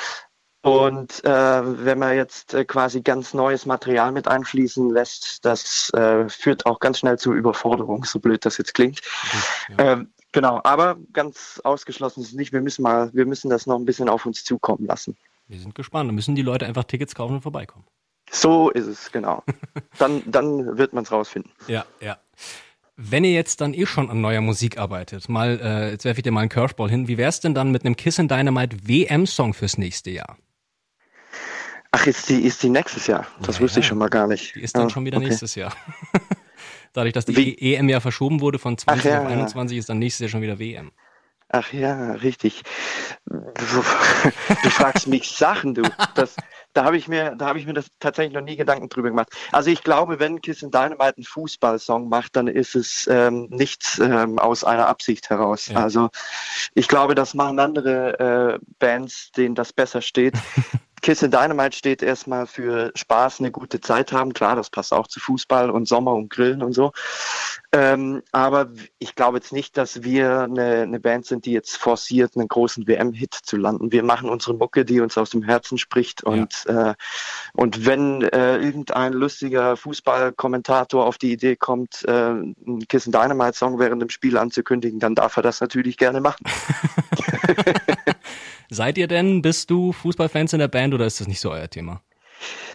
Und 0.67 1.25
äh, 1.25 1.85
wenn 1.85 1.99
man 1.99 2.17
jetzt 2.17 2.53
äh, 2.53 2.65
quasi 2.65 3.01
ganz 3.01 3.35
neues 3.35 3.67
Material 3.67 4.11
mit 4.11 4.27
einfließen 4.27 4.91
lässt, 4.91 5.45
das 5.45 5.91
äh, 5.95 6.29
führt 6.29 6.67
auch 6.67 6.81
ganz 6.81 6.99
schnell 6.99 7.19
zu 7.19 7.33
Überforderung, 7.33 8.05
so 8.05 8.19
blöd 8.19 8.45
das 8.45 8.59
jetzt 8.59 8.75
klingt. 8.75 9.01
Ja. 9.69 9.93
Ähm, 9.93 10.09
genau, 10.33 10.61
aber 10.65 10.97
ganz 11.13 11.61
ausgeschlossen 11.63 12.23
ist 12.23 12.31
es 12.31 12.35
nicht. 12.35 12.53
Wir 12.53 12.63
müssen 12.63 12.83
mal, 12.83 13.11
wir 13.13 13.27
müssen 13.27 13.49
das 13.49 13.67
noch 13.67 13.79
ein 13.79 13.85
bisschen 13.85 14.09
auf 14.09 14.27
uns 14.27 14.43
zukommen 14.43 14.87
lassen. 14.87 15.17
Wir 15.47 15.61
sind 15.61 15.77
gespannt. 15.77 16.09
Dann 16.09 16.17
müssen 16.17 16.35
die 16.35 16.43
Leute 16.43 16.67
einfach 16.67 16.85
Tickets 16.85 17.15
kaufen 17.15 17.35
und 17.35 17.43
vorbeikommen. 17.43 17.85
So 18.31 18.71
ist 18.71 18.87
es, 18.87 19.13
genau. 19.13 19.45
dann, 19.99 20.23
dann 20.27 20.77
wird 20.77 20.93
man 20.93 21.05
es 21.05 21.13
rausfinden. 21.13 21.53
Ja, 21.69 21.85
ja. 22.01 22.19
Wenn 22.97 23.23
ihr 23.23 23.35
jetzt 23.35 23.61
dann 23.61 23.73
eh 23.73 23.87
schon 23.87 24.11
an 24.11 24.21
neuer 24.21 24.41
Musik 24.41 24.79
arbeitet, 24.79 25.29
mal, 25.29 25.61
äh, 25.63 25.91
jetzt 25.91 26.05
werfe 26.05 26.19
ich 26.19 26.25
dir 26.25 26.33
mal 26.33 26.41
einen 26.41 26.49
Curveball 26.49 26.91
hin, 26.91 27.07
wie 27.07 27.19
wär's 27.19 27.39
denn 27.41 27.55
dann 27.55 27.71
mit 27.71 27.85
einem 27.85 27.95
Kiss 27.95 28.19
in 28.19 28.27
Dynamite 28.27 28.77
WM-Song 28.89 29.55
fürs 29.55 29.79
nächste 29.79 30.11
Jahr? 30.11 30.39
Ach, 31.99 32.07
ist 32.07 32.29
die, 32.29 32.45
ist 32.45 32.63
die 32.63 32.69
nächstes 32.69 33.07
Jahr? 33.07 33.27
Das 33.41 33.57
ja, 33.57 33.63
wusste 33.63 33.81
ich 33.81 33.87
schon 33.87 33.97
mal 33.97 34.11
gar 34.11 34.27
nicht. 34.27 34.55
Die 34.55 34.61
ist 34.61 34.77
dann 34.77 34.89
ah, 34.89 34.91
schon 34.91 35.07
wieder 35.07 35.17
okay. 35.17 35.29
nächstes 35.29 35.55
Jahr. 35.55 35.73
Dadurch, 36.93 37.15
dass 37.15 37.25
die 37.25 37.35
Wie? 37.35 37.75
EM 37.75 37.89
ja 37.89 38.01
verschoben 38.01 38.43
wurde 38.43 38.59
von 38.59 38.77
20 38.77 39.05
ja, 39.05 39.23
auf 39.23 39.27
21, 39.27 39.79
ist 39.79 39.89
dann 39.89 39.99
nächstes 39.99 40.21
Jahr 40.21 40.29
schon 40.29 40.43
wieder 40.43 40.59
WM. 40.59 40.93
Ach 41.49 41.73
ja, 41.73 42.13
richtig. 42.13 42.63
Du, 43.27 44.71
fragst 44.71 45.09
mich 45.09 45.31
Sachen, 45.31 45.75
du. 45.75 45.83
Das, 46.15 46.37
da 46.75 46.85
habe 46.85 46.97
ich 46.97 47.09
mir, 47.09 47.35
da 47.37 47.47
habe 47.47 47.59
ich 47.59 47.67
mir 47.67 47.73
das 47.73 47.87
tatsächlich 47.99 48.35
noch 48.35 48.43
nie 48.43 48.57
Gedanken 48.57 48.89
drüber 48.89 49.09
gemacht. 49.09 49.29
Also 49.51 49.71
ich 49.71 49.83
glaube, 49.83 50.21
wenn 50.21 50.41
Kiss 50.41 50.63
and 50.63 50.75
Dynamite 50.75 51.17
einen 51.17 51.25
Fußballsong 51.25 52.09
macht, 52.09 52.37
dann 52.37 52.47
ist 52.47 52.77
es 52.77 53.09
ähm, 53.11 53.49
nicht 53.51 53.99
ähm, 54.01 54.39
aus 54.39 54.63
einer 54.63 54.87
Absicht 54.87 55.31
heraus. 55.31 55.67
Ja. 55.67 55.79
Also 55.79 56.11
ich 56.75 56.87
glaube, 56.87 57.15
das 57.15 57.35
machen 57.35 57.59
andere 57.59 58.59
äh, 58.61 58.67
Bands, 58.79 59.33
denen 59.33 59.55
das 59.55 59.73
besser 59.73 60.03
steht. 60.03 60.35
Kiss 61.07 61.23
in 61.23 61.31
Dynamite 61.31 61.77
steht 61.77 62.03
erstmal 62.03 62.49
für 62.49 62.91
Spaß, 62.97 63.39
eine 63.39 63.53
gute 63.53 63.81
Zeit 63.81 64.11
haben. 64.11 64.33
Klar, 64.33 64.57
das 64.57 64.71
passt 64.71 64.93
auch 64.93 65.07
zu 65.07 65.21
Fußball 65.21 65.71
und 65.71 65.87
Sommer 65.87 66.15
und 66.15 66.31
Grillen 66.31 66.65
und 66.65 66.73
so. 66.73 66.91
Ähm, 67.71 68.23
aber 68.33 68.71
ich 68.99 69.15
glaube 69.15 69.37
jetzt 69.37 69.53
nicht, 69.53 69.77
dass 69.77 70.03
wir 70.03 70.41
eine, 70.41 70.83
eine, 70.83 70.99
Band 70.99 71.25
sind, 71.27 71.47
die 71.47 71.53
jetzt 71.53 71.77
forciert, 71.77 72.37
einen 72.37 72.49
großen 72.49 72.89
WM-Hit 72.89 73.35
zu 73.35 73.57
landen. 73.57 73.93
Wir 73.93 74.03
machen 74.03 74.29
unsere 74.29 74.55
Mucke, 74.55 74.85
die 74.85 74.99
uns 74.99 75.17
aus 75.17 75.31
dem 75.31 75.45
Herzen 75.45 75.79
spricht. 75.79 76.25
Und, 76.25 76.65
ja. 76.67 76.91
äh, 76.91 76.95
und 77.53 77.87
wenn 77.87 78.23
äh, 78.23 78.57
irgendein 78.57 79.13
lustiger 79.13 79.77
Fußballkommentator 79.77 81.07
auf 81.07 81.19
die 81.19 81.31
Idee 81.31 81.55
kommt, 81.55 82.03
äh, 82.09 82.11
einen 82.11 82.85
Kiss 82.89 83.07
in 83.07 83.13
Dynamite-Song 83.13 83.79
während 83.79 84.03
dem 84.03 84.11
Spiel 84.11 84.37
anzukündigen, 84.37 84.99
dann 84.99 85.15
darf 85.15 85.37
er 85.37 85.45
das 85.45 85.61
natürlich 85.61 85.99
gerne 85.99 86.21
machen. 86.21 86.45
Seid 88.71 88.99
ihr 88.99 89.09
denn, 89.09 89.43
bist 89.43 89.71
du 89.71 89.93
Fußballfans 89.93 90.53
in 90.53 90.59
der 90.59 90.69
Band 90.69 90.95
oder 90.95 91.07
ist 91.07 91.21
das 91.21 91.29
nicht 91.29 91.41
so 91.41 91.51
euer 91.51 91.69
Thema? 91.69 92.03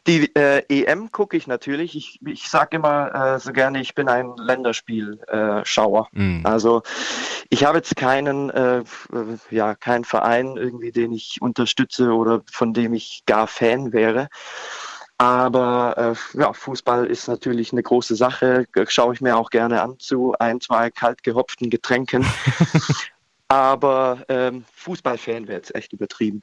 Die 0.08 0.34
äh, 0.36 0.64
EM 0.70 1.12
gucke 1.12 1.38
ich 1.38 1.46
natürlich. 1.46 1.96
Ich, 1.96 2.20
ich 2.26 2.50
sage 2.50 2.78
immer 2.78 3.14
äh, 3.36 3.40
so 3.40 3.54
gerne, 3.54 3.80
ich 3.80 3.94
bin 3.94 4.10
ein 4.10 4.36
Länderspielschauer. 4.36 6.08
Äh, 6.14 6.20
mm. 6.20 6.46
Also 6.46 6.82
ich 7.50 7.64
habe 7.64 7.78
jetzt 7.78 7.96
keinen, 7.96 8.50
äh, 8.50 8.84
ja, 9.52 9.76
keinen 9.76 10.04
Verein 10.04 10.58
irgendwie, 10.58 10.92
den 10.92 11.12
ich 11.12 11.38
unterstütze 11.42 12.12
oder 12.12 12.42
von 12.52 12.74
dem 12.74 12.94
ich 12.94 13.24
gar 13.28 13.46
Fan 13.46 13.94
wäre. 13.94 14.30
Aber 15.20 16.16
äh, 16.34 16.40
ja, 16.40 16.52
Fußball 16.52 17.06
ist 17.06 17.28
natürlich 17.28 17.72
eine 17.72 17.84
große 17.84 18.16
Sache. 18.16 18.66
Schaue 18.88 19.14
ich 19.14 19.22
mir 19.22 19.38
auch 19.38 19.52
gerne 19.52 19.84
an 19.84 20.00
zu 20.00 20.34
ein, 20.40 20.60
zwei 20.62 20.90
kalt 20.90 21.22
gehopften 21.22 21.70
Getränken. 21.70 22.26
Aber 23.52 24.24
ähm, 24.30 24.64
Fußballfan 24.76 25.50
wäre 25.50 25.58
jetzt 25.58 25.76
echt 25.76 25.92
übertrieben. 25.92 26.42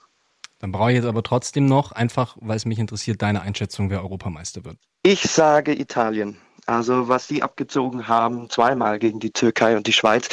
Dann 0.59 0.73
brauche 0.73 0.91
ich 0.91 0.97
jetzt 0.97 1.07
aber 1.07 1.23
trotzdem 1.23 1.65
noch, 1.65 1.93
einfach 1.93 2.37
weil 2.39 2.57
es 2.57 2.67
mich 2.67 2.79
interessiert, 2.79 3.23
deine 3.23 3.41
Einschätzung, 3.41 3.89
wer 3.89 4.03
Europameister 4.03 4.67
wird. 4.67 4.77
Ich 5.03 5.23
sage 5.23 5.73
Italien. 5.73 6.37
Also 6.67 7.09
was 7.09 7.27
sie 7.27 7.43
abgezogen 7.43 8.09
haben, 8.09 8.51
zweimal 8.51 8.99
gegen 8.99 9.21
die 9.21 9.31
Türkei 9.31 9.79
und 9.79 9.87
die 9.87 9.95
Schweiz, 9.95 10.29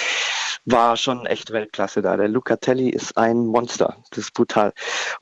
war 0.65 0.97
schon 0.97 1.25
echt 1.25 1.53
Weltklasse 1.53 2.01
da. 2.01 2.17
Der 2.17 2.27
Lucatelli 2.27 2.89
ist 2.89 3.15
ein 3.17 3.45
Monster. 3.45 3.95
Das 4.09 4.25
ist 4.25 4.33
brutal. 4.33 4.73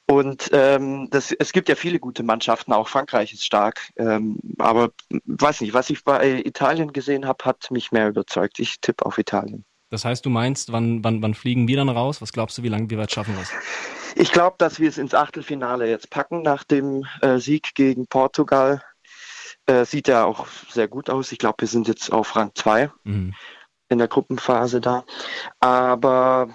Und 0.07 0.49
ähm, 0.53 1.07
das, 1.11 1.31
es 1.33 1.51
gibt 1.51 1.69
ja 1.69 1.75
viele 1.75 1.99
gute 1.99 2.23
Mannschaften, 2.23 2.73
auch 2.73 2.87
Frankreich 2.87 3.31
ist 3.31 3.45
stark. 3.45 3.79
Ähm, 3.97 4.39
aber 4.57 4.89
weiß 5.25 5.61
nicht, 5.61 5.75
was 5.75 5.91
ich 5.91 6.03
bei 6.03 6.41
Italien 6.43 6.93
gesehen 6.93 7.27
habe, 7.27 7.45
hat 7.45 7.69
mich 7.69 7.91
mehr 7.91 8.07
überzeugt. 8.07 8.57
Ich 8.57 8.81
tippe 8.81 9.05
auf 9.05 9.19
Italien. 9.19 9.65
Das 9.93 10.05
heißt, 10.05 10.25
du 10.25 10.31
meinst, 10.31 10.71
wann, 10.71 11.03
wann, 11.03 11.21
wann 11.21 11.35
fliegen 11.35 11.67
wir 11.67 11.77
dann 11.77 11.87
raus? 11.87 12.19
Was 12.19 12.33
glaubst 12.33 12.57
du, 12.57 12.63
wie 12.63 12.67
lange, 12.69 12.89
wie 12.89 12.97
weit 12.97 13.11
schaffen 13.11 13.35
wir 13.35 13.43
es? 13.43 13.51
Ich 14.15 14.31
glaube, 14.31 14.55
dass 14.57 14.79
wir 14.79 14.89
es 14.89 14.97
ins 14.97 15.13
Achtelfinale 15.13 15.87
jetzt 15.87 16.09
packen 16.09 16.41
nach 16.41 16.63
dem 16.63 17.05
äh, 17.21 17.37
Sieg 17.37 17.75
gegen 17.75 18.07
Portugal. 18.07 18.81
Äh, 19.67 19.85
sieht 19.85 20.07
ja 20.07 20.25
auch 20.25 20.47
sehr 20.67 20.87
gut 20.87 21.11
aus. 21.11 21.31
Ich 21.31 21.37
glaube, 21.37 21.57
wir 21.59 21.67
sind 21.67 21.87
jetzt 21.87 22.11
auf 22.11 22.35
Rang 22.35 22.49
2 22.55 22.89
mhm. 23.03 23.35
in 23.89 23.99
der 23.99 24.07
Gruppenphase 24.07 24.81
da. 24.81 25.03
Aber 25.59 26.49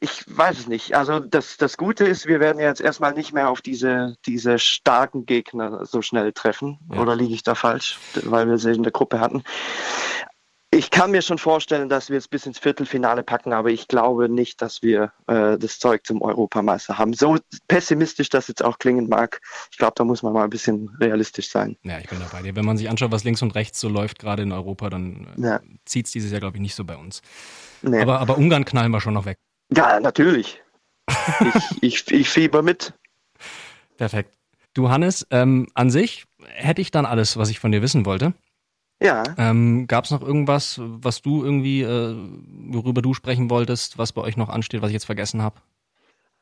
ich 0.00 0.24
weiß 0.26 0.58
es 0.58 0.68
nicht. 0.68 0.94
Also 0.94 1.20
das, 1.20 1.56
das 1.56 1.78
Gute 1.78 2.04
ist, 2.04 2.26
wir 2.26 2.38
werden 2.38 2.60
jetzt 2.60 2.82
erstmal 2.82 3.14
nicht 3.14 3.32
mehr 3.32 3.48
auf 3.48 3.62
diese, 3.62 4.16
diese 4.26 4.58
starken 4.58 5.24
Gegner 5.24 5.86
so 5.86 6.02
schnell 6.02 6.34
treffen. 6.34 6.78
Ja. 6.92 7.00
Oder 7.00 7.16
liege 7.16 7.32
ich 7.32 7.44
da 7.44 7.54
falsch, 7.54 7.98
weil 8.24 8.46
wir 8.46 8.58
sie 8.58 8.72
in 8.72 8.82
der 8.82 8.92
Gruppe 8.92 9.20
hatten? 9.20 9.42
Ich 10.74 10.90
kann 10.90 11.12
mir 11.12 11.22
schon 11.22 11.38
vorstellen, 11.38 11.88
dass 11.88 12.10
wir 12.10 12.18
es 12.18 12.26
bis 12.26 12.46
ins 12.46 12.58
Viertelfinale 12.58 13.22
packen, 13.22 13.52
aber 13.52 13.70
ich 13.70 13.86
glaube 13.86 14.28
nicht, 14.28 14.60
dass 14.60 14.82
wir 14.82 15.12
äh, 15.28 15.56
das 15.56 15.78
Zeug 15.78 16.04
zum 16.04 16.20
Europameister 16.20 16.98
haben. 16.98 17.12
So 17.12 17.38
pessimistisch 17.68 18.28
das 18.28 18.48
jetzt 18.48 18.64
auch 18.64 18.78
klingen 18.78 19.08
mag, 19.08 19.40
ich 19.70 19.78
glaube, 19.78 19.92
da 19.94 20.02
muss 20.02 20.24
man 20.24 20.32
mal 20.32 20.42
ein 20.42 20.50
bisschen 20.50 20.90
realistisch 21.00 21.48
sein. 21.48 21.76
Ja, 21.84 22.00
ich 22.00 22.08
bin 22.08 22.18
dabei 22.18 22.42
dir. 22.42 22.56
Wenn 22.56 22.64
man 22.64 22.76
sich 22.76 22.90
anschaut, 22.90 23.12
was 23.12 23.22
links 23.22 23.40
und 23.40 23.54
rechts 23.54 23.78
so 23.78 23.88
läuft, 23.88 24.18
gerade 24.18 24.42
in 24.42 24.50
Europa, 24.50 24.90
dann 24.90 25.28
äh, 25.38 25.42
ja. 25.42 25.60
zieht 25.84 26.06
es 26.06 26.12
dieses 26.12 26.32
Jahr, 26.32 26.40
glaube 26.40 26.56
ich, 26.56 26.60
nicht 26.60 26.74
so 26.74 26.84
bei 26.84 26.96
uns. 26.96 27.22
Nee. 27.82 28.00
Aber, 28.00 28.18
aber 28.18 28.36
Ungarn 28.36 28.64
knallen 28.64 28.90
wir 28.90 29.00
schon 29.00 29.14
noch 29.14 29.26
weg. 29.26 29.38
Ja, 29.72 30.00
natürlich. 30.00 30.60
ich, 31.80 31.82
ich, 31.82 32.10
ich 32.10 32.28
fieber 32.28 32.62
mit. 32.62 32.94
Perfekt. 33.96 34.34
Du, 34.74 34.88
Hannes, 34.88 35.24
ähm, 35.30 35.68
an 35.74 35.90
sich 35.90 36.24
hätte 36.48 36.80
ich 36.80 36.90
dann 36.90 37.06
alles, 37.06 37.36
was 37.36 37.48
ich 37.48 37.60
von 37.60 37.70
dir 37.70 37.80
wissen 37.80 38.06
wollte. 38.06 38.34
Ja. 39.04 39.22
Ähm, 39.36 39.86
Gab 39.86 40.06
es 40.06 40.10
noch 40.10 40.22
irgendwas, 40.22 40.80
was 40.80 41.20
du 41.20 41.44
irgendwie, 41.44 41.82
äh, 41.82 42.16
worüber 42.70 43.02
du 43.02 43.12
sprechen 43.12 43.50
wolltest, 43.50 43.98
was 43.98 44.14
bei 44.14 44.22
euch 44.22 44.38
noch 44.38 44.48
ansteht, 44.48 44.80
was 44.80 44.88
ich 44.88 44.94
jetzt 44.94 45.04
vergessen 45.04 45.42
habe? 45.42 45.56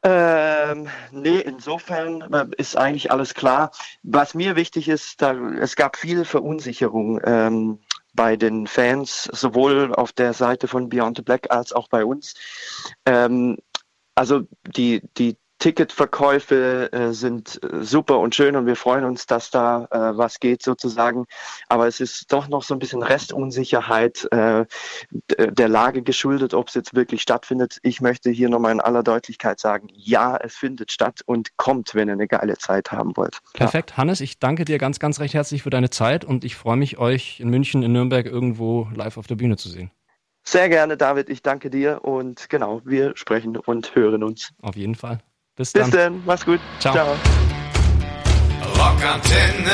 Ähm, 0.04 0.86
nee, 1.10 1.40
insofern 1.40 2.22
äh, 2.32 2.46
ist 2.58 2.76
eigentlich 2.76 3.10
alles 3.10 3.34
klar. 3.34 3.72
Was 4.04 4.34
mir 4.34 4.54
wichtig 4.54 4.88
ist, 4.88 5.20
da, 5.20 5.32
es 5.60 5.74
gab 5.74 5.96
viel 5.96 6.24
Verunsicherung 6.24 7.20
ähm, 7.24 7.80
bei 8.14 8.36
den 8.36 8.68
Fans, 8.68 9.24
sowohl 9.32 9.92
auf 9.92 10.12
der 10.12 10.32
Seite 10.32 10.68
von 10.68 10.88
Beyond 10.88 11.16
the 11.16 11.22
Black 11.24 11.50
als 11.50 11.72
auch 11.72 11.88
bei 11.88 12.04
uns. 12.04 12.34
Ähm, 13.06 13.58
also 14.14 14.42
die, 14.76 15.02
die 15.18 15.36
Ticketverkäufe 15.62 16.92
äh, 16.92 17.12
sind 17.12 17.60
äh, 17.62 17.84
super 17.84 18.18
und 18.18 18.34
schön 18.34 18.56
und 18.56 18.66
wir 18.66 18.74
freuen 18.74 19.04
uns, 19.04 19.26
dass 19.26 19.48
da 19.50 19.86
äh, 19.92 20.18
was 20.18 20.40
geht 20.40 20.60
sozusagen. 20.60 21.26
Aber 21.68 21.86
es 21.86 22.00
ist 22.00 22.32
doch 22.32 22.48
noch 22.48 22.64
so 22.64 22.74
ein 22.74 22.80
bisschen 22.80 23.04
Restunsicherheit 23.04 24.26
äh, 24.32 24.64
der 25.38 25.68
Lage 25.68 26.02
geschuldet, 26.02 26.52
ob 26.52 26.66
es 26.66 26.74
jetzt 26.74 26.96
wirklich 26.96 27.22
stattfindet. 27.22 27.78
Ich 27.84 28.00
möchte 28.00 28.28
hier 28.28 28.48
nochmal 28.48 28.72
in 28.72 28.80
aller 28.80 29.04
Deutlichkeit 29.04 29.60
sagen, 29.60 29.86
ja, 29.92 30.36
es 30.36 30.56
findet 30.56 30.90
statt 30.90 31.20
und 31.26 31.56
kommt, 31.58 31.94
wenn 31.94 32.08
ihr 32.08 32.14
eine 32.14 32.26
geile 32.26 32.58
Zeit 32.58 32.90
haben 32.90 33.16
wollt. 33.16 33.38
Perfekt. 33.54 33.96
Hannes, 33.96 34.20
ich 34.20 34.40
danke 34.40 34.64
dir 34.64 34.78
ganz, 34.78 34.98
ganz 34.98 35.20
recht 35.20 35.34
herzlich 35.34 35.62
für 35.62 35.70
deine 35.70 35.90
Zeit 35.90 36.24
und 36.24 36.44
ich 36.44 36.56
freue 36.56 36.76
mich, 36.76 36.98
euch 36.98 37.38
in 37.38 37.50
München, 37.50 37.84
in 37.84 37.92
Nürnberg 37.92 38.26
irgendwo 38.26 38.88
live 38.96 39.16
auf 39.16 39.28
der 39.28 39.36
Bühne 39.36 39.56
zu 39.56 39.68
sehen. 39.68 39.92
Sehr 40.42 40.68
gerne, 40.68 40.96
David. 40.96 41.28
Ich 41.28 41.40
danke 41.40 41.70
dir 41.70 42.02
und 42.02 42.48
genau, 42.50 42.82
wir 42.84 43.16
sprechen 43.16 43.56
und 43.56 43.94
hören 43.94 44.24
uns. 44.24 44.50
Auf 44.60 44.74
jeden 44.74 44.96
Fall. 44.96 45.20
Bis 45.56 45.72
dann. 45.72 45.82
Bis 45.82 45.90
dann. 45.90 46.22
Mach's 46.24 46.44
gut. 46.46 46.60
Ciao. 46.80 46.94
Ciao. 46.94 47.16
Rockantenne. 48.74 49.70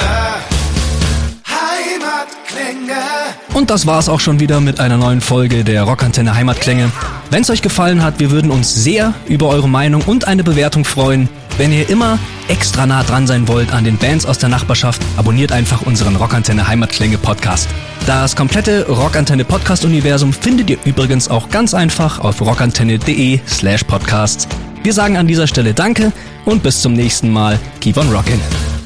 Und 3.55 3.71
das 3.71 3.87
war's 3.87 4.09
auch 4.09 4.21
schon 4.21 4.41
wieder 4.41 4.61
mit 4.61 4.81
einer 4.81 4.97
neuen 4.97 5.21
Folge 5.21 5.65
der 5.65 5.83
Rockantenne 5.83 6.35
Heimatklänge. 6.35 6.91
Wenn 7.31 7.43
es 7.43 7.51
euch 7.51 7.63
gefallen 7.63 8.03
hat, 8.03 8.19
wir 8.19 8.31
würden 8.31 8.51
uns 8.51 8.75
sehr 8.75 9.15
über 9.27 9.49
eure 9.49 9.69
Meinung 9.69 10.03
und 10.03 10.27
eine 10.27 10.45
Bewertung 10.45 10.85
freuen. 10.85 11.29
Wenn 11.59 11.73
ihr 11.73 11.89
immer 11.91 12.21
extra 12.47 12.87
nah 12.87 13.03
dran 13.03 13.27
sein 13.27 13.49
wollt 13.49 13.73
an 13.73 13.83
den 13.83 13.99
Bands 13.99 14.25
aus 14.25 14.39
der 14.39 14.49
Nachbarschaft, 14.49 15.03
abonniert 15.17 15.51
einfach 15.51 15.83
unseren 15.83 16.15
Rockantenne 16.15 16.69
Heimatklänge 16.69 17.19
Podcast. 17.19 17.69
Das 18.07 18.37
komplette 18.37 18.87
Rockantenne 18.89 19.45
Podcast 19.45 19.85
Universum 19.85 20.33
findet 20.33 20.71
ihr 20.71 20.79
übrigens 20.85 21.29
auch 21.29 21.51
ganz 21.51 21.75
einfach 21.75 22.21
auf 22.21 22.41
rockantenne.de 22.41 23.41
slash 23.49 23.83
podcasts. 23.83 24.47
Wir 24.85 24.93
sagen 24.93 25.17
an 25.17 25.27
dieser 25.27 25.49
Stelle 25.49 25.75
Danke 25.75 26.13
und 26.45 26.63
bis 26.63 26.81
zum 26.81 26.93
nächsten 26.93 27.33
Mal. 27.33 27.59
Keep 27.81 27.97
on 27.97 28.09
rockin'. 28.15 28.78